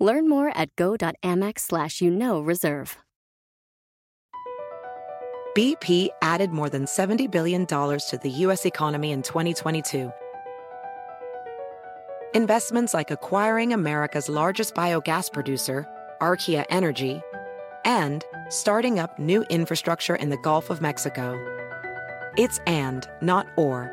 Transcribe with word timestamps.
Learn 0.00 0.28
more 0.28 0.50
at 0.56 0.74
go.amex 0.76 1.60
slash 1.60 2.00
you 2.00 2.10
know 2.10 2.40
reserve. 2.40 2.96
BP 5.56 6.08
added 6.22 6.52
more 6.52 6.70
than 6.70 6.84
$70 6.84 7.28
billion 7.30 7.66
to 7.66 8.20
the 8.22 8.30
U.S. 8.30 8.64
economy 8.66 9.10
in 9.10 9.20
2022. 9.20 10.12
Investments 12.34 12.94
like 12.94 13.10
acquiring 13.10 13.72
America's 13.72 14.28
largest 14.28 14.74
biogas 14.74 15.32
producer, 15.32 15.88
Archaea 16.20 16.64
Energy, 16.70 17.20
and 17.84 18.24
starting 18.48 19.00
up 19.00 19.18
new 19.18 19.42
infrastructure 19.50 20.14
in 20.14 20.30
the 20.30 20.38
Gulf 20.38 20.70
of 20.70 20.80
Mexico. 20.80 21.36
It's 22.38 22.60
and, 22.68 23.08
not 23.20 23.48
or. 23.56 23.90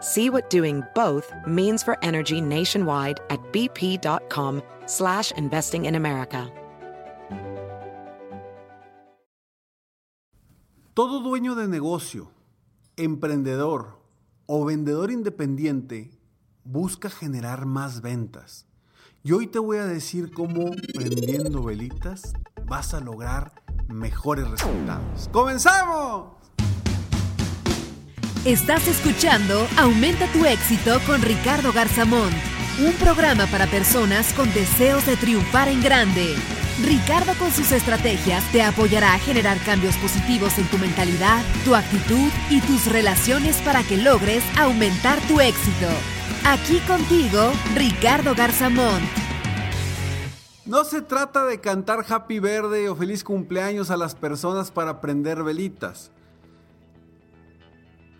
See 0.00 0.30
what 0.30 0.48
doing 0.48 0.82
both 0.94 1.30
means 1.46 1.82
for 1.82 2.02
energy 2.02 2.40
nationwide 2.40 3.20
at 3.28 3.40
bp.com 3.52 4.62
slash 4.88 5.32
investing 5.36 5.84
in 5.84 5.94
America. 5.94 6.50
Todo 10.94 11.20
dueño 11.20 11.54
de 11.54 11.68
negocio, 11.68 12.32
emprendedor 12.96 14.00
o 14.46 14.64
vendedor 14.64 15.12
independiente 15.12 16.10
busca 16.64 17.08
generar 17.08 17.66
más 17.66 18.00
ventas. 18.00 18.66
Y 19.22 19.32
hoy 19.32 19.46
te 19.46 19.58
voy 19.58 19.76
a 19.78 19.84
decir 19.84 20.32
cómo 20.32 20.70
prendiendo 20.94 21.62
velitas 21.62 22.32
vas 22.66 22.94
a 22.94 23.00
lograr 23.00 23.52
mejores 23.88 24.48
resultados. 24.50 25.28
¡Comenzamos! 25.30 26.38
Estás 28.44 28.88
escuchando 28.88 29.66
Aumenta 29.76 30.26
tu 30.32 30.44
éxito 30.44 30.98
con 31.06 31.20
Ricardo 31.20 31.72
Garzamón, 31.72 32.30
un 32.80 32.92
programa 32.94 33.46
para 33.46 33.66
personas 33.66 34.32
con 34.34 34.52
deseos 34.52 35.04
de 35.06 35.16
triunfar 35.16 35.68
en 35.68 35.82
grande. 35.82 36.36
Ricardo 36.84 37.32
con 37.38 37.50
sus 37.50 37.72
estrategias 37.72 38.44
te 38.52 38.62
apoyará 38.62 39.14
a 39.14 39.18
generar 39.18 39.58
cambios 39.64 39.96
positivos 39.96 40.58
en 40.58 40.66
tu 40.68 40.78
mentalidad, 40.78 41.44
tu 41.64 41.74
actitud 41.74 42.30
y 42.50 42.60
tus 42.60 42.86
relaciones 42.86 43.60
para 43.62 43.82
que 43.82 43.96
logres 43.96 44.44
aumentar 44.56 45.18
tu 45.26 45.40
éxito. 45.40 45.88
Aquí 46.44 46.78
contigo, 46.86 47.50
Ricardo 47.74 48.34
Garzamón. 48.36 49.02
No 50.64 50.84
se 50.84 51.02
trata 51.02 51.46
de 51.46 51.60
cantar 51.60 52.04
Happy 52.08 52.38
Verde 52.38 52.88
o 52.88 52.94
feliz 52.94 53.24
cumpleaños 53.24 53.90
a 53.90 53.96
las 53.96 54.14
personas 54.14 54.70
para 54.70 55.00
prender 55.00 55.42
velitas. 55.42 56.12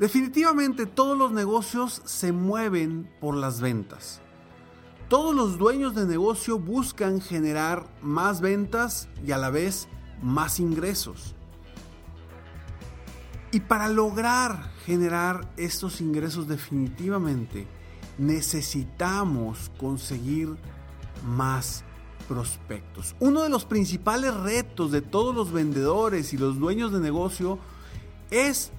Definitivamente 0.01 0.87
todos 0.87 1.17
los 1.17 1.31
negocios 1.31 2.03
se 2.05 2.33
mueven 2.33 3.09
por 3.21 3.37
las 3.37 3.61
ventas. 3.61 4.21
Todos 5.09 5.35
los 5.35 5.57
dueños 5.57 5.95
de 5.95 6.05
negocio 6.05 6.59
buscan 6.59 7.23
generar 7.23 7.87
más 8.03 8.43
ventas 8.43 9.09
y 9.27 9.33
a 9.33 9.39
la 9.39 9.49
vez 9.49 9.89
más 10.21 10.61
ingresos. 10.61 11.35
Y 13.51 13.61
para 13.61 13.89
lograr 13.89 14.71
generar 14.85 15.51
estos 15.57 16.03
ingresos 16.03 16.47
definitivamente 16.47 17.67
necesitamos 18.19 19.71
conseguir 19.79 20.55
más 21.25 21.85
prospectos. 22.29 23.17
Uno 23.19 23.43
de 23.43 23.49
los 23.49 23.65
principales 23.65 24.35
retos 24.35 24.93
de 24.93 25.01
todos 25.01 25.35
los 25.35 25.53
vendedores 25.53 26.35
y 26.35 26.37
los 26.37 26.59
dueños 26.59 26.93
de 26.93 27.01
negocio 27.01 27.59
es 28.31 28.73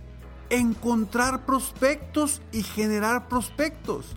encontrar 0.52 1.48
prospectos 1.48 2.44
y 2.52 2.62
generar 2.62 3.28
prospectos. 3.28 4.16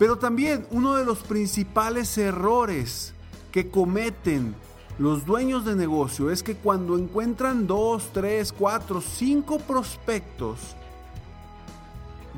Pero 0.00 0.16
también 0.16 0.66
uno 0.70 0.94
de 0.94 1.04
los 1.04 1.18
principales 1.18 2.16
errores 2.16 3.12
que 3.52 3.70
cometen 3.70 4.54
los 4.98 5.26
dueños 5.26 5.66
de 5.66 5.76
negocio 5.76 6.30
es 6.30 6.42
que 6.42 6.56
cuando 6.56 6.96
encuentran 6.96 7.66
dos, 7.66 8.08
tres, 8.10 8.50
cuatro, 8.50 9.02
cinco 9.02 9.58
prospectos, 9.58 10.74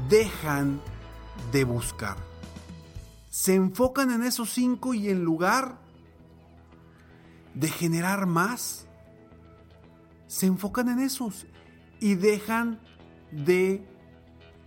dejan 0.08 0.80
de 1.52 1.62
buscar. 1.62 2.16
Se 3.30 3.54
enfocan 3.54 4.10
en 4.10 4.24
esos 4.24 4.50
cinco 4.50 4.92
y 4.92 5.08
en 5.08 5.22
lugar 5.22 5.78
de 7.54 7.68
generar 7.68 8.26
más, 8.26 8.88
se 10.26 10.46
enfocan 10.46 10.88
en 10.88 10.98
esos 10.98 11.46
y 12.00 12.16
dejan 12.16 12.80
de 13.30 13.86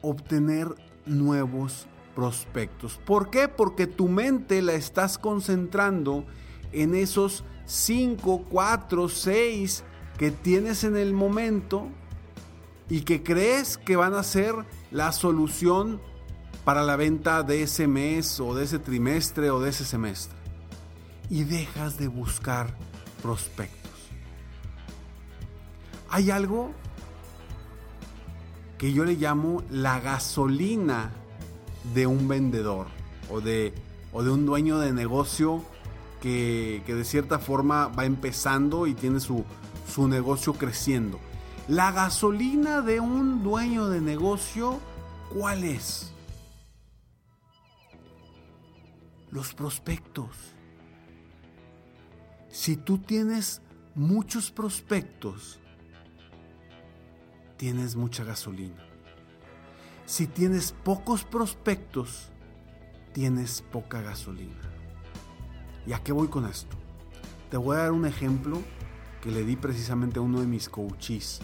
obtener 0.02 0.74
nuevos 1.06 1.88
prospectos. 2.16 3.00
¿Por 3.06 3.30
qué? 3.30 3.48
Porque 3.48 3.86
tu 3.86 4.08
mente 4.08 4.62
la 4.62 4.74
estás 4.74 5.18
concentrando 5.18 6.26
en 6.72 6.96
esos 6.96 7.44
5, 7.66 8.46
4, 8.50 9.10
6 9.10 9.84
que 10.18 10.32
tienes 10.32 10.84
en 10.84 10.96
el 10.96 11.14
momento 11.14 11.88
y 12.90 13.02
que 13.02 13.22
crees 13.22 13.78
que 13.78 13.96
van 13.96 14.14
a 14.14 14.24
ser 14.24 14.56
la 14.92 15.12
solución 15.12 16.00
para 16.64 16.84
la 16.84 16.96
venta 16.96 17.44
de 17.44 17.64
ese 17.64 17.88
mes 17.88 18.40
o 18.40 18.56
de 18.56 18.64
ese 18.64 18.80
trimestre 18.80 19.50
o 19.52 19.60
de 19.60 19.70
ese 19.70 19.86
semestre. 19.86 20.38
Y 21.30 21.44
dejas 21.44 21.98
de 21.98 22.08
buscar 22.08 22.76
prospectos. 23.22 23.92
Hay 26.10 26.32
algo 26.32 26.72
que 28.78 28.94
yo 28.94 29.06
le 29.06 29.16
llamo 29.16 29.64
la 29.70 30.00
gasolina 30.00 31.12
de 31.94 32.08
un 32.08 32.28
vendedor 32.28 32.88
o 33.30 33.42
de, 33.42 33.74
o 34.14 34.24
de 34.24 34.32
un 34.32 34.46
dueño 34.46 34.80
de 34.80 34.94
negocio 34.94 35.64
que, 36.22 36.82
que, 36.86 36.96
de 36.96 37.04
cierta 37.04 37.40
forma 37.40 37.88
va 37.88 38.06
empezando 38.06 38.88
y 38.88 38.94
tiene 38.94 39.20
su, 39.20 39.44
su 39.88 40.08
negocio 40.08 40.54
creciendo. 40.54 41.20
La 41.68 41.92
gasolina 41.92 42.82
de 42.82 43.00
un 43.00 43.44
dueño 43.44 43.88
de 43.88 44.02
negocio, 44.02 44.80
¿cuál 45.34 45.64
es? 45.64 46.12
Los 49.32 49.54
prospectos. 49.54 50.56
Si 52.50 52.78
tú 52.78 53.00
tienes 53.00 53.62
muchos 53.96 54.52
prospectos, 54.52 55.60
tienes 57.58 57.96
mucha 57.96 58.24
gasolina. 58.24 58.95
Si 60.06 60.28
tienes 60.28 60.72
pocos 60.72 61.24
prospectos, 61.24 62.30
tienes 63.12 63.64
poca 63.72 64.02
gasolina. 64.02 64.62
¿Y 65.88 65.94
a 65.94 66.04
qué 66.04 66.12
voy 66.12 66.28
con 66.28 66.46
esto? 66.46 66.78
Te 67.50 67.58
voy 67.58 67.78
a 67.78 67.82
dar 67.82 67.92
un 67.92 68.06
ejemplo 68.06 68.62
que 69.22 69.32
le 69.32 69.44
di 69.44 69.56
precisamente 69.56 70.20
a 70.20 70.22
uno 70.22 70.42
de 70.42 70.46
mis 70.46 70.70
coaches. 70.70 71.42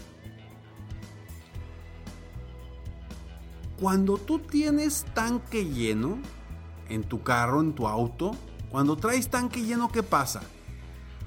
Cuando 3.80 4.16
tú 4.16 4.38
tienes 4.38 5.06
tanque 5.12 5.64
lleno 5.64 6.18
en 6.88 7.02
tu 7.02 7.24
carro, 7.24 7.60
en 7.60 7.72
tu 7.72 7.88
auto, 7.88 8.30
cuando 8.70 8.94
traes 8.94 9.28
tanque 9.28 9.62
lleno, 9.62 9.90
¿qué 9.90 10.04
pasa? 10.04 10.40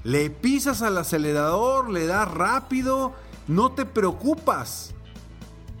Le 0.04 0.30
pisas 0.30 0.80
al 0.80 0.96
acelerador, 0.96 1.90
le 1.90 2.06
das 2.06 2.30
rápido, 2.30 3.12
no 3.46 3.72
te 3.72 3.84
preocupas 3.84 4.94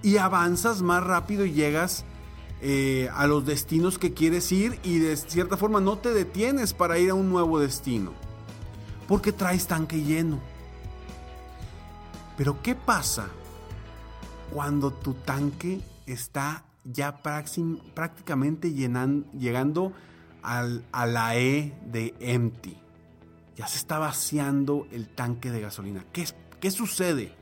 y 0.06 0.18
avanzas 0.18 0.82
más 0.82 1.02
rápido 1.02 1.44
y 1.44 1.52
llegas 1.52 2.04
eh, 2.60 3.10
a 3.12 3.26
los 3.26 3.44
destinos 3.44 3.98
que 3.98 4.14
quieres 4.14 4.52
ir 4.52 4.78
y 4.84 5.00
de 5.00 5.16
cierta 5.16 5.56
forma 5.56 5.80
no 5.80 5.98
te 5.98 6.14
detienes 6.14 6.74
para 6.74 6.96
ir 6.96 7.10
a 7.10 7.14
un 7.14 7.28
nuevo 7.28 7.58
destino 7.58 8.12
porque 9.08 9.32
traes 9.32 9.66
tanque 9.66 10.04
lleno. 10.04 10.38
Pero 12.36 12.62
¿qué 12.62 12.76
pasa 12.76 13.26
cuando 14.54 14.92
tu 14.92 15.14
tanque 15.14 15.80
está 16.06 16.62
ya 16.84 17.20
prácticamente 17.20 18.74
llegando 18.74 19.92
al, 20.40 20.84
a 20.92 21.06
la 21.06 21.36
E 21.36 21.76
de 21.84 22.14
empty? 22.20 22.78
Ya 23.56 23.66
se 23.66 23.78
está 23.78 23.98
vaciando 23.98 24.86
el 24.92 25.08
tanque 25.08 25.50
de 25.50 25.62
gasolina. 25.62 26.04
¿Qué, 26.12 26.28
qué 26.60 26.70
sucede? 26.70 27.34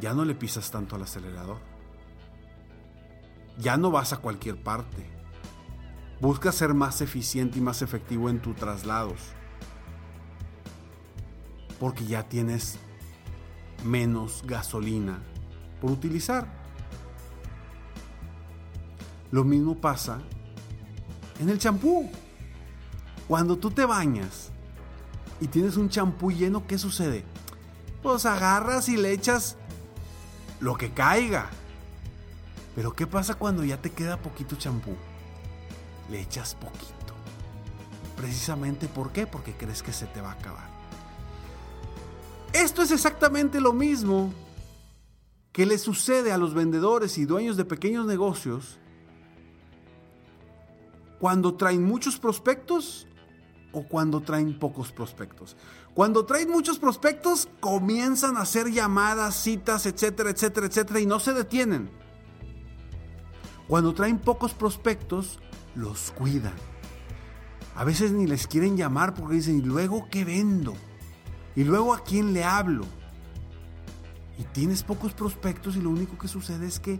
Ya 0.00 0.14
no 0.14 0.24
le 0.24 0.34
pisas 0.34 0.70
tanto 0.70 0.96
al 0.96 1.02
acelerador. 1.02 1.58
Ya 3.58 3.76
no 3.76 3.90
vas 3.90 4.12
a 4.12 4.16
cualquier 4.18 4.62
parte. 4.62 5.08
Busca 6.20 6.52
ser 6.52 6.74
más 6.74 7.00
eficiente 7.00 7.58
y 7.58 7.62
más 7.62 7.82
efectivo 7.82 8.28
en 8.28 8.40
tus 8.40 8.56
traslados. 8.56 9.20
porque 11.80 12.06
ya 12.06 12.22
tienes 12.22 12.78
menos 13.84 14.42
gasolina 14.46 15.18
por 15.80 15.90
utilizar. 15.90 16.46
Lo 19.30 19.44
mismo 19.44 19.76
pasa 19.76 20.20
en 21.40 21.50
el 21.50 21.58
champú. 21.58 22.10
Cuando 23.28 23.58
tú 23.58 23.70
te 23.70 23.84
bañas 23.84 24.50
y 25.40 25.48
tienes 25.48 25.76
un 25.76 25.88
champú 25.88 26.30
lleno, 26.30 26.66
¿qué 26.66 26.78
sucede? 26.78 27.24
Pues 28.02 28.24
agarras 28.24 28.88
y 28.88 28.96
le 28.96 29.12
echas 29.12 29.56
lo 30.64 30.76
que 30.76 30.92
caiga. 30.92 31.50
Pero 32.74 32.94
¿qué 32.94 33.06
pasa 33.06 33.34
cuando 33.34 33.64
ya 33.64 33.80
te 33.80 33.90
queda 33.90 34.16
poquito 34.16 34.56
champú? 34.56 34.96
Le 36.10 36.22
echas 36.22 36.54
poquito. 36.54 37.14
Precisamente 38.16 38.88
¿por 38.88 39.12
qué? 39.12 39.26
Porque 39.26 39.52
crees 39.52 39.82
que 39.82 39.92
se 39.92 40.06
te 40.06 40.22
va 40.22 40.30
a 40.30 40.32
acabar. 40.32 40.66
Esto 42.54 42.80
es 42.80 42.90
exactamente 42.92 43.60
lo 43.60 43.74
mismo 43.74 44.32
que 45.52 45.66
le 45.66 45.76
sucede 45.76 46.32
a 46.32 46.38
los 46.38 46.54
vendedores 46.54 47.18
y 47.18 47.26
dueños 47.26 47.58
de 47.58 47.66
pequeños 47.66 48.06
negocios 48.06 48.78
cuando 51.20 51.54
traen 51.56 51.84
muchos 51.84 52.18
prospectos 52.18 53.06
o 53.74 53.82
cuando 53.82 54.20
traen 54.20 54.58
pocos 54.58 54.92
prospectos. 54.92 55.56
Cuando 55.92 56.24
traen 56.24 56.50
muchos 56.50 56.78
prospectos, 56.78 57.48
comienzan 57.60 58.36
a 58.36 58.42
hacer 58.42 58.70
llamadas, 58.70 59.34
citas, 59.34 59.84
etcétera, 59.86 60.30
etcétera, 60.30 60.66
etcétera, 60.66 61.00
y 61.00 61.06
no 61.06 61.18
se 61.20 61.34
detienen. 61.34 61.90
Cuando 63.66 63.92
traen 63.92 64.18
pocos 64.18 64.54
prospectos, 64.54 65.40
los 65.74 66.12
cuidan. 66.12 66.54
A 67.74 67.84
veces 67.84 68.12
ni 68.12 68.26
les 68.26 68.46
quieren 68.46 68.76
llamar 68.76 69.14
porque 69.14 69.36
dicen, 69.36 69.58
¿y 69.58 69.62
luego 69.62 70.06
qué 70.10 70.24
vendo? 70.24 70.74
¿Y 71.56 71.64
luego 71.64 71.92
a 71.92 72.04
quién 72.04 72.32
le 72.32 72.44
hablo? 72.44 72.84
Y 74.38 74.44
tienes 74.44 74.82
pocos 74.82 75.14
prospectos 75.14 75.76
y 75.76 75.80
lo 75.80 75.90
único 75.90 76.16
que 76.18 76.28
sucede 76.28 76.66
es 76.66 76.78
que 76.78 76.98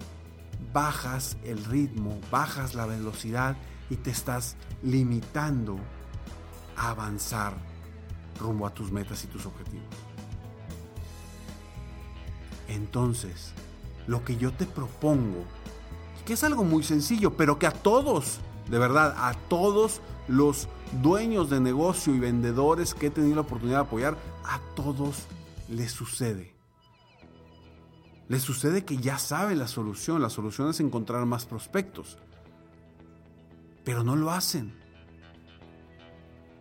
bajas 0.72 1.36
el 1.44 1.64
ritmo, 1.64 2.20
bajas 2.30 2.74
la 2.74 2.86
velocidad 2.86 3.56
y 3.90 3.96
te 3.96 4.10
estás 4.10 4.56
limitando 4.82 5.78
avanzar 6.76 7.54
rumbo 8.40 8.66
a 8.66 8.74
tus 8.74 8.90
metas 8.90 9.24
y 9.24 9.26
tus 9.28 9.46
objetivos. 9.46 9.86
Entonces, 12.68 13.52
lo 14.06 14.24
que 14.24 14.36
yo 14.36 14.52
te 14.52 14.66
propongo, 14.66 15.44
que 16.24 16.32
es 16.34 16.44
algo 16.44 16.64
muy 16.64 16.82
sencillo, 16.82 17.36
pero 17.36 17.58
que 17.58 17.66
a 17.66 17.72
todos, 17.72 18.40
de 18.70 18.78
verdad, 18.78 19.14
a 19.16 19.34
todos 19.48 20.00
los 20.28 20.68
dueños 21.02 21.50
de 21.50 21.60
negocio 21.60 22.14
y 22.14 22.18
vendedores 22.18 22.94
que 22.94 23.06
he 23.06 23.10
tenido 23.10 23.36
la 23.36 23.42
oportunidad 23.42 23.78
de 23.78 23.86
apoyar, 23.86 24.16
a 24.44 24.60
todos 24.74 25.26
les 25.68 25.92
sucede. 25.92 26.54
Les 28.28 28.42
sucede 28.42 28.84
que 28.84 28.96
ya 28.96 29.18
saben 29.18 29.58
la 29.58 29.68
solución. 29.68 30.22
La 30.22 30.30
solución 30.30 30.70
es 30.70 30.80
encontrar 30.80 31.26
más 31.26 31.44
prospectos. 31.44 32.18
Pero 33.84 34.02
no 34.02 34.16
lo 34.16 34.30
hacen. 34.30 34.83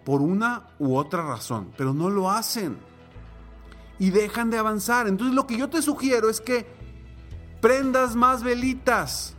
Por 0.04 0.22
una 0.22 0.70
u 0.80 0.96
otra 0.96 1.24
razón. 1.24 1.72
Pero 1.78 1.94
no 1.94 2.10
lo 2.10 2.30
hacen. 2.30 2.78
Y 4.00 4.10
dejan 4.10 4.50
de 4.50 4.58
avanzar. 4.58 5.08
Entonces 5.08 5.36
lo 5.36 5.48
que 5.48 5.58
yo 5.58 5.70
te 5.70 5.82
sugiero 5.82 6.30
es 6.30 6.42
que 6.42 6.68
prendas 7.62 8.16
más 8.16 8.44
velitas. 8.44 9.36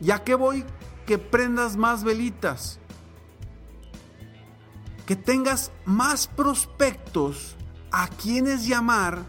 ¿Ya 0.00 0.22
que 0.22 0.34
voy? 0.34 0.64
Que 1.06 1.18
prendas 1.18 1.76
más 1.76 2.04
velitas 2.04 2.78
que 5.08 5.16
tengas 5.16 5.72
más 5.86 6.26
prospectos 6.26 7.56
a 7.90 8.08
quienes 8.08 8.66
llamar 8.66 9.22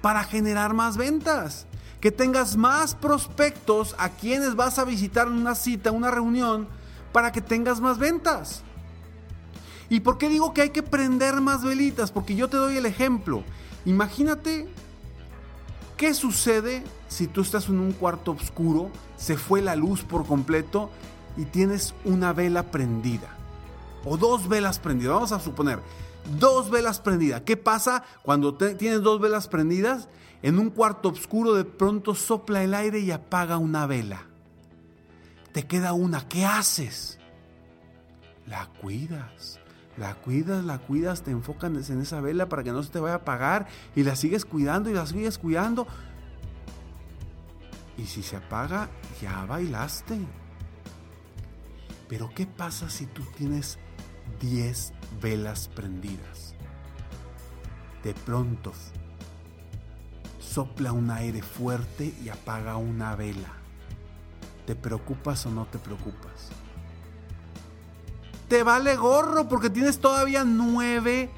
para 0.00 0.24
generar 0.24 0.72
más 0.72 0.96
ventas. 0.96 1.66
Que 2.00 2.10
tengas 2.10 2.56
más 2.56 2.94
prospectos 2.94 3.94
a 3.98 4.08
quienes 4.08 4.56
vas 4.56 4.78
a 4.78 4.84
visitar 4.86 5.26
en 5.26 5.34
una 5.34 5.54
cita, 5.56 5.90
una 5.90 6.10
reunión, 6.10 6.68
para 7.12 7.32
que 7.32 7.42
tengas 7.42 7.82
más 7.82 7.98
ventas. 7.98 8.62
¿Y 9.94 10.00
por 10.00 10.18
qué 10.18 10.28
digo 10.28 10.52
que 10.52 10.62
hay 10.62 10.70
que 10.70 10.82
prender 10.82 11.40
más 11.40 11.62
velitas? 11.62 12.10
Porque 12.10 12.34
yo 12.34 12.48
te 12.48 12.56
doy 12.56 12.76
el 12.76 12.84
ejemplo. 12.84 13.44
Imagínate 13.84 14.66
qué 15.96 16.14
sucede 16.14 16.82
si 17.06 17.28
tú 17.28 17.42
estás 17.42 17.68
en 17.68 17.78
un 17.78 17.92
cuarto 17.92 18.32
oscuro, 18.32 18.90
se 19.16 19.36
fue 19.36 19.62
la 19.62 19.76
luz 19.76 20.02
por 20.02 20.26
completo 20.26 20.90
y 21.36 21.44
tienes 21.44 21.94
una 22.04 22.32
vela 22.32 22.72
prendida 22.72 23.36
o 24.04 24.16
dos 24.16 24.48
velas 24.48 24.80
prendidas. 24.80 25.14
Vamos 25.14 25.30
a 25.30 25.38
suponer, 25.38 25.78
dos 26.40 26.72
velas 26.72 26.98
prendidas. 26.98 27.42
¿Qué 27.42 27.56
pasa 27.56 28.02
cuando 28.22 28.56
tienes 28.56 29.00
dos 29.00 29.20
velas 29.20 29.46
prendidas? 29.46 30.08
En 30.42 30.58
un 30.58 30.70
cuarto 30.70 31.10
oscuro 31.10 31.54
de 31.54 31.64
pronto 31.64 32.16
sopla 32.16 32.64
el 32.64 32.74
aire 32.74 32.98
y 32.98 33.12
apaga 33.12 33.58
una 33.58 33.86
vela. 33.86 34.26
Te 35.52 35.68
queda 35.68 35.92
una. 35.92 36.26
¿Qué 36.26 36.44
haces? 36.44 37.20
La 38.44 38.66
cuidas. 38.80 39.60
La 39.96 40.14
cuidas, 40.14 40.64
la 40.64 40.78
cuidas, 40.78 41.22
te 41.22 41.30
enfocan 41.30 41.76
en 41.76 42.00
esa 42.00 42.20
vela 42.20 42.48
para 42.48 42.64
que 42.64 42.72
no 42.72 42.82
se 42.82 42.90
te 42.90 43.00
vaya 43.00 43.14
a 43.14 43.18
apagar 43.18 43.66
y 43.94 44.02
la 44.02 44.16
sigues 44.16 44.44
cuidando 44.44 44.90
y 44.90 44.94
la 44.94 45.06
sigues 45.06 45.38
cuidando. 45.38 45.86
Y 47.96 48.06
si 48.06 48.22
se 48.22 48.36
apaga, 48.36 48.88
ya 49.22 49.44
bailaste. 49.46 50.18
Pero 52.08 52.30
¿qué 52.34 52.46
pasa 52.46 52.90
si 52.90 53.06
tú 53.06 53.22
tienes 53.36 53.78
10 54.40 54.92
velas 55.22 55.68
prendidas. 55.68 56.54
De 58.02 58.14
pronto 58.14 58.72
sopla 60.40 60.92
un 60.92 61.10
aire 61.10 61.42
fuerte 61.42 62.14
y 62.22 62.28
apaga 62.28 62.76
una 62.76 63.16
vela. 63.16 63.52
¿Te 64.66 64.74
preocupas 64.74 65.46
o 65.46 65.50
no 65.50 65.66
te 65.66 65.78
preocupas? 65.78 66.50
Te 68.48 68.62
vale 68.62 68.96
gorro 68.96 69.48
porque 69.48 69.70
tienes 69.70 69.98
todavía 69.98 70.44
nueve 70.44 71.30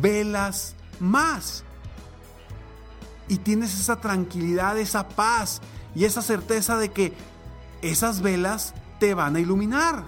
velas 0.00 0.74
más. 0.98 1.64
Y 3.28 3.38
tienes 3.38 3.78
esa 3.78 4.00
tranquilidad, 4.00 4.78
esa 4.78 5.08
paz 5.08 5.60
y 5.94 6.04
esa 6.04 6.22
certeza 6.22 6.76
de 6.76 6.90
que 6.90 7.12
esas 7.82 8.20
velas 8.20 8.74
te 8.98 9.14
van 9.14 9.36
a 9.36 9.40
iluminar. 9.40 10.04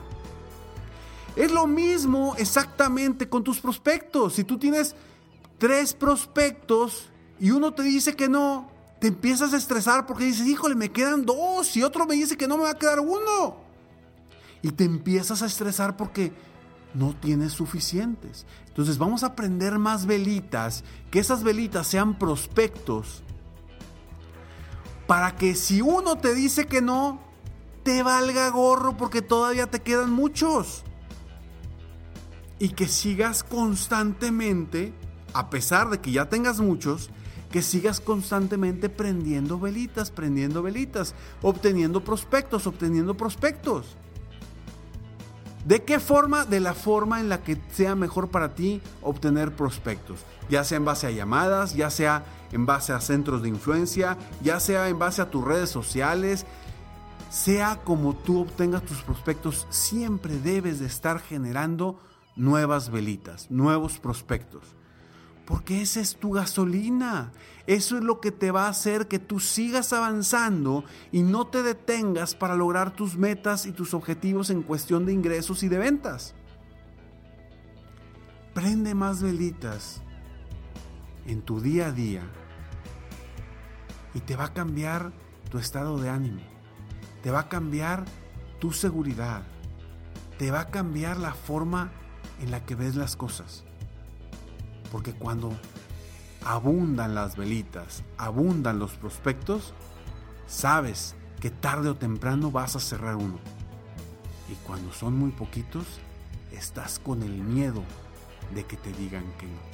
Es 1.36 1.50
lo 1.50 1.66
mismo 1.66 2.34
exactamente 2.36 3.28
con 3.28 3.42
tus 3.42 3.60
prospectos. 3.60 4.34
Si 4.34 4.44
tú 4.44 4.58
tienes 4.58 4.94
tres 5.58 5.94
prospectos 5.94 7.08
y 7.40 7.50
uno 7.50 7.72
te 7.72 7.82
dice 7.82 8.14
que 8.14 8.28
no, 8.28 8.70
te 9.00 9.08
empiezas 9.08 9.54
a 9.54 9.56
estresar 9.56 10.06
porque 10.06 10.24
dices, 10.24 10.46
híjole, 10.46 10.74
me 10.74 10.92
quedan 10.92 11.24
dos 11.24 11.76
y 11.76 11.82
otro 11.82 12.06
me 12.06 12.14
dice 12.14 12.36
que 12.36 12.46
no 12.46 12.58
me 12.58 12.64
va 12.64 12.70
a 12.70 12.78
quedar 12.78 13.00
uno. 13.00 13.61
Y 14.62 14.70
te 14.70 14.84
empiezas 14.84 15.42
a 15.42 15.46
estresar 15.46 15.96
porque 15.96 16.32
no 16.94 17.14
tienes 17.14 17.52
suficientes. 17.52 18.46
Entonces 18.68 18.98
vamos 18.98 19.24
a 19.24 19.34
prender 19.34 19.78
más 19.78 20.06
velitas, 20.06 20.84
que 21.10 21.18
esas 21.18 21.42
velitas 21.42 21.86
sean 21.86 22.18
prospectos, 22.18 23.22
para 25.06 25.36
que 25.36 25.54
si 25.54 25.82
uno 25.82 26.16
te 26.16 26.34
dice 26.34 26.66
que 26.66 26.80
no, 26.80 27.20
te 27.82 28.02
valga 28.02 28.48
gorro 28.50 28.96
porque 28.96 29.22
todavía 29.22 29.66
te 29.66 29.80
quedan 29.80 30.10
muchos 30.10 30.84
y 32.58 32.70
que 32.70 32.86
sigas 32.86 33.42
constantemente, 33.42 34.94
a 35.34 35.50
pesar 35.50 35.90
de 35.90 36.00
que 36.00 36.12
ya 36.12 36.28
tengas 36.28 36.60
muchos, 36.60 37.10
que 37.50 37.60
sigas 37.60 38.00
constantemente 38.00 38.88
prendiendo 38.88 39.58
velitas, 39.58 40.10
prendiendo 40.10 40.62
velitas, 40.62 41.14
obteniendo 41.42 42.04
prospectos, 42.04 42.66
obteniendo 42.66 43.16
prospectos. 43.16 43.96
¿De 45.64 45.84
qué 45.84 46.00
forma? 46.00 46.44
De 46.44 46.58
la 46.58 46.74
forma 46.74 47.20
en 47.20 47.28
la 47.28 47.42
que 47.42 47.56
sea 47.72 47.94
mejor 47.94 48.28
para 48.28 48.54
ti 48.54 48.82
obtener 49.00 49.54
prospectos. 49.54 50.20
Ya 50.50 50.64
sea 50.64 50.76
en 50.78 50.84
base 50.84 51.06
a 51.06 51.10
llamadas, 51.10 51.74
ya 51.74 51.88
sea 51.88 52.24
en 52.50 52.66
base 52.66 52.92
a 52.92 53.00
centros 53.00 53.42
de 53.42 53.48
influencia, 53.48 54.18
ya 54.42 54.58
sea 54.58 54.88
en 54.88 54.98
base 54.98 55.22
a 55.22 55.30
tus 55.30 55.44
redes 55.44 55.70
sociales. 55.70 56.46
Sea 57.30 57.80
como 57.84 58.14
tú 58.14 58.42
obtengas 58.42 58.82
tus 58.82 59.02
prospectos, 59.02 59.66
siempre 59.70 60.36
debes 60.36 60.80
de 60.80 60.86
estar 60.86 61.20
generando 61.20 61.98
nuevas 62.36 62.90
velitas, 62.90 63.50
nuevos 63.50 63.98
prospectos. 63.98 64.62
Porque 65.52 65.82
esa 65.82 66.00
es 66.00 66.16
tu 66.16 66.30
gasolina. 66.30 67.30
Eso 67.66 67.98
es 67.98 68.02
lo 68.02 68.20
que 68.20 68.32
te 68.32 68.50
va 68.50 68.64
a 68.64 68.70
hacer 68.70 69.06
que 69.06 69.18
tú 69.18 69.38
sigas 69.38 69.92
avanzando 69.92 70.82
y 71.12 71.22
no 71.22 71.46
te 71.46 71.62
detengas 71.62 72.34
para 72.34 72.56
lograr 72.56 72.96
tus 72.96 73.18
metas 73.18 73.66
y 73.66 73.72
tus 73.72 73.92
objetivos 73.92 74.48
en 74.48 74.62
cuestión 74.62 75.04
de 75.04 75.12
ingresos 75.12 75.62
y 75.62 75.68
de 75.68 75.76
ventas. 75.76 76.34
Prende 78.54 78.94
más 78.94 79.22
velitas 79.22 80.00
en 81.26 81.42
tu 81.42 81.60
día 81.60 81.88
a 81.88 81.92
día 81.92 82.22
y 84.14 84.20
te 84.20 84.36
va 84.36 84.44
a 84.44 84.54
cambiar 84.54 85.12
tu 85.50 85.58
estado 85.58 85.98
de 85.98 86.08
ánimo. 86.08 86.40
Te 87.22 87.30
va 87.30 87.40
a 87.40 87.48
cambiar 87.50 88.06
tu 88.58 88.72
seguridad. 88.72 89.42
Te 90.38 90.50
va 90.50 90.60
a 90.60 90.70
cambiar 90.70 91.18
la 91.18 91.34
forma 91.34 91.92
en 92.40 92.50
la 92.50 92.64
que 92.64 92.74
ves 92.74 92.96
las 92.96 93.16
cosas. 93.16 93.66
Porque 94.92 95.14
cuando 95.14 95.50
abundan 96.44 97.14
las 97.14 97.36
velitas, 97.36 98.04
abundan 98.18 98.78
los 98.78 98.92
prospectos, 98.92 99.72
sabes 100.46 101.16
que 101.40 101.50
tarde 101.50 101.88
o 101.88 101.96
temprano 101.96 102.50
vas 102.50 102.76
a 102.76 102.80
cerrar 102.80 103.16
uno. 103.16 103.38
Y 104.50 104.54
cuando 104.66 104.92
son 104.92 105.16
muy 105.16 105.30
poquitos, 105.30 105.86
estás 106.52 106.98
con 106.98 107.22
el 107.22 107.32
miedo 107.32 107.82
de 108.54 108.64
que 108.64 108.76
te 108.76 108.92
digan 108.92 109.24
que 109.38 109.46
no. 109.46 109.72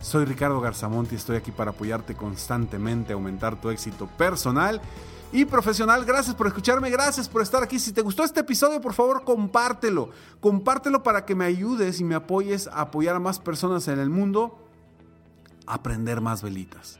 Soy 0.00 0.26
Ricardo 0.26 0.60
Garzamont 0.60 1.10
y 1.12 1.16
estoy 1.16 1.36
aquí 1.36 1.50
para 1.50 1.70
apoyarte 1.70 2.14
constantemente 2.14 3.14
aumentar 3.14 3.58
tu 3.58 3.70
éxito 3.70 4.06
personal 4.06 4.82
y 5.34 5.44
profesional. 5.44 6.06
Gracias 6.06 6.34
por 6.34 6.46
escucharme, 6.46 6.88
gracias 6.88 7.28
por 7.28 7.42
estar 7.42 7.62
aquí. 7.62 7.78
Si 7.78 7.92
te 7.92 8.00
gustó 8.00 8.24
este 8.24 8.40
episodio, 8.40 8.80
por 8.80 8.94
favor, 8.94 9.24
compártelo. 9.24 10.08
Compártelo 10.40 11.02
para 11.02 11.26
que 11.26 11.34
me 11.34 11.44
ayudes 11.44 12.00
y 12.00 12.04
me 12.04 12.14
apoyes 12.14 12.68
a 12.68 12.80
apoyar 12.80 13.16
a 13.16 13.20
más 13.20 13.40
personas 13.40 13.86
en 13.88 13.98
el 13.98 14.08
mundo 14.08 14.58
a 15.66 15.74
aprender 15.74 16.22
más 16.22 16.42
velitas. 16.42 16.98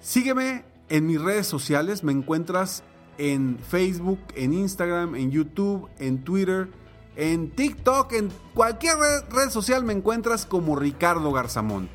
Sígueme 0.00 0.64
en 0.88 1.06
mis 1.06 1.20
redes 1.20 1.46
sociales, 1.46 2.02
me 2.02 2.12
encuentras 2.12 2.82
en 3.18 3.58
Facebook, 3.58 4.20
en 4.34 4.54
Instagram, 4.54 5.14
en 5.14 5.30
YouTube, 5.30 5.90
en 5.98 6.24
Twitter 6.24 6.70
en 7.16 7.50
TikTok, 7.50 8.12
en 8.14 8.30
cualquier 8.54 8.96
red, 9.30 9.50
social 9.50 9.84
me 9.84 9.92
encuentras 9.92 10.46
como 10.46 10.74
Ricardo 10.74 11.30
Garzamont. 11.32 11.90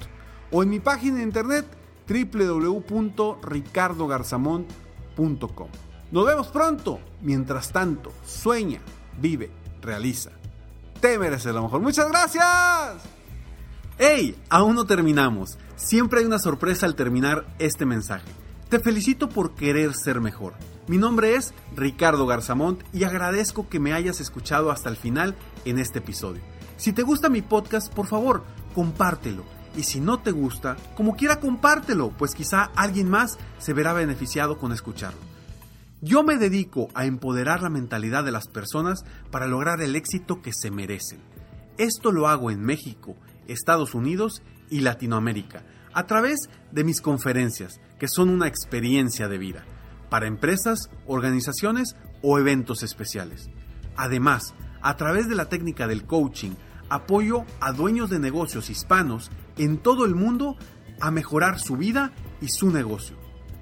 O 0.52 0.62
en 0.62 0.70
mi 0.70 0.80
página 0.80 1.18
de 1.18 1.24
internet 1.24 1.66
www.ricardogarzamont.com. 2.08 4.85
Nos 6.12 6.26
vemos 6.26 6.48
pronto. 6.48 7.00
Mientras 7.22 7.72
tanto, 7.72 8.12
sueña, 8.26 8.82
vive, 9.20 9.52
realiza. 9.82 10.32
Te 11.00 11.20
mereces 11.20 11.54
lo 11.54 11.64
mejor. 11.64 11.82
Muchas 11.82 12.08
gracias. 12.10 13.04
¡Hey! 13.98 14.36
Aún 14.50 14.76
no 14.76 14.86
terminamos. 14.86 15.58
Siempre 15.76 16.20
hay 16.20 16.26
una 16.26 16.40
sorpresa 16.40 16.86
al 16.86 16.96
terminar 16.96 17.46
este 17.60 17.86
mensaje. 17.86 18.28
Te 18.70 18.80
felicito 18.80 19.30
por 19.30 19.56
querer 19.56 19.94
ser 19.94 20.22
mejor. 20.22 20.54
Mi 20.88 20.98
nombre 20.98 21.36
es 21.36 21.54
Ricardo 21.76 22.26
Garzamont 22.28 22.82
y 22.94 23.04
agradezco 23.04 23.70
que 23.70 23.80
me 23.80 23.94
hayas 23.94 24.20
escuchado 24.20 24.72
hasta 24.72 24.90
el 24.90 24.98
final 24.98 25.36
en 25.66 25.80
este 25.80 26.00
episodio. 26.00 26.42
Si 26.78 26.92
te 26.92 27.04
gusta 27.04 27.30
mi 27.30 27.42
podcast, 27.42 27.94
por 27.94 28.08
favor, 28.08 28.44
compártelo. 28.74 29.55
Y 29.78 29.84
si 29.84 30.00
no 30.00 30.20
te 30.20 30.32
gusta, 30.32 30.78
como 30.96 31.16
quiera 31.16 31.40
compártelo, 31.40 32.12
pues 32.18 32.34
quizá 32.34 32.72
alguien 32.76 33.10
más 33.10 33.38
se 33.60 33.74
verá 33.74 33.94
beneficiado 33.94 34.58
con 34.58 34.72
escucharlo. 34.72 35.20
Yo 36.02 36.24
me 36.24 36.38
dedico 36.38 36.90
a 36.94 37.06
empoderar 37.06 37.62
la 37.62 37.70
mentalidad 37.70 38.24
de 38.24 38.32
las 38.32 38.48
personas 38.48 39.04
para 39.32 39.48
lograr 39.48 39.82
el 39.82 39.96
éxito 39.96 40.42
que 40.42 40.54
se 40.54 40.72
merecen. 40.72 41.20
Esto 41.78 42.12
lo 42.12 42.28
hago 42.28 42.52
en 42.52 42.62
México, 42.62 43.16
Estados 43.48 43.96
Unidos 43.96 44.42
y 44.70 44.82
Latinoamérica, 44.82 45.64
a 45.94 46.06
través 46.06 46.50
de 46.72 46.84
mis 46.84 47.02
conferencias, 47.02 47.80
que 48.00 48.08
son 48.08 48.30
una 48.30 48.48
experiencia 48.48 49.28
de 49.28 49.38
vida, 49.38 49.66
para 50.10 50.28
empresas, 50.28 50.90
organizaciones 51.08 51.96
o 52.22 52.40
eventos 52.40 52.84
especiales. 52.84 53.50
Además, 53.98 54.54
a 54.82 54.96
través 54.98 55.28
de 55.28 55.36
la 55.36 55.50
técnica 55.50 55.88
del 55.88 56.06
coaching, 56.06 56.52
apoyo 56.90 57.46
a 57.60 57.72
dueños 57.72 58.10
de 58.10 58.20
negocios 58.20 58.70
hispanos 58.70 59.32
en 59.58 59.78
todo 59.78 60.06
el 60.06 60.16
mundo 60.16 60.58
a 61.00 61.12
mejorar 61.12 61.60
su 61.60 61.78
vida 61.78 62.12
y 62.42 62.50
su 62.50 62.72
negocio. 62.72 63.16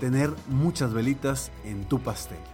tener 0.00 0.30
muchas 0.48 0.92
velitas 0.92 1.50
en 1.64 1.84
tu 1.84 2.00
pastel. 2.00 2.53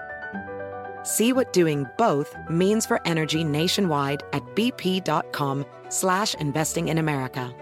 See 1.03 1.33
what 1.33 1.51
doing 1.53 1.85
both 1.97 2.35
means 2.49 2.85
for 2.85 2.99
energy 3.05 3.43
nationwide 3.43 4.23
at 4.33 4.43
bp.com 4.55 5.65
slash 5.89 6.35
investing 6.35 6.87
in 6.87 6.97
America. 6.97 7.53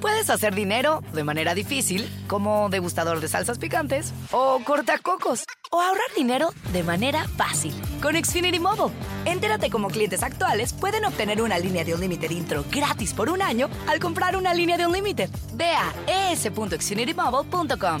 Puedes 0.00 0.30
hacer 0.30 0.54
dinero 0.54 1.02
de 1.12 1.24
manera 1.24 1.54
difícil, 1.54 2.08
como 2.26 2.70
degustador 2.70 3.20
de 3.20 3.28
salsas 3.28 3.58
picantes 3.58 4.14
o 4.32 4.60
cortacocos 4.64 5.44
o 5.70 5.80
ahorrar 5.80 6.14
dinero 6.16 6.54
de 6.72 6.82
manera 6.82 7.28
fácil 7.36 7.74
con 8.00 8.14
Xfinity 8.14 8.58
Mobile. 8.58 8.94
Entérate 9.26 9.68
cómo 9.68 9.88
clientes 9.88 10.22
actuales 10.22 10.72
pueden 10.72 11.04
obtener 11.04 11.42
una 11.42 11.58
línea 11.58 11.84
de 11.84 11.94
Unlimited 11.94 12.30
intro 12.30 12.64
gratis 12.70 13.12
por 13.12 13.28
un 13.28 13.42
año 13.42 13.68
al 13.86 14.00
comprar 14.00 14.36
una 14.36 14.54
línea 14.54 14.78
de 14.78 14.86
Unlimited. 14.86 15.28
Ve 15.52 15.72
a 15.72 15.92
es.xfinitymobile.com. 16.32 18.00